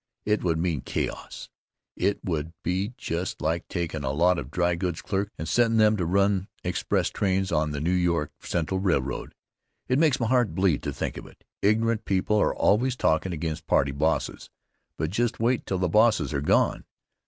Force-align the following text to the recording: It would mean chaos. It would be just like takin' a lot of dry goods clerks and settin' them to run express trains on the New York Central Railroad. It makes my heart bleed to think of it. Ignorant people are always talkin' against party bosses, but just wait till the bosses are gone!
It 0.25 0.43
would 0.43 0.57
mean 0.57 0.81
chaos. 0.81 1.47
It 1.95 2.17
would 2.25 2.53
be 2.63 2.95
just 2.97 3.39
like 3.39 3.67
takin' 3.67 4.03
a 4.03 4.09
lot 4.11 4.39
of 4.39 4.49
dry 4.49 4.73
goods 4.73 4.99
clerks 5.03 5.29
and 5.37 5.47
settin' 5.47 5.77
them 5.77 5.95
to 5.97 6.07
run 6.07 6.47
express 6.63 7.11
trains 7.11 7.51
on 7.51 7.69
the 7.69 7.79
New 7.79 7.91
York 7.93 8.31
Central 8.39 8.79
Railroad. 8.79 9.35
It 9.87 9.99
makes 9.99 10.19
my 10.19 10.25
heart 10.25 10.55
bleed 10.55 10.81
to 10.81 10.91
think 10.91 11.17
of 11.17 11.27
it. 11.27 11.43
Ignorant 11.61 12.05
people 12.05 12.37
are 12.37 12.55
always 12.55 12.95
talkin' 12.95 13.31
against 13.31 13.67
party 13.67 13.91
bosses, 13.91 14.49
but 14.97 15.11
just 15.11 15.39
wait 15.39 15.67
till 15.67 15.77
the 15.77 15.87
bosses 15.87 16.33
are 16.33 16.41
gone! 16.41 16.83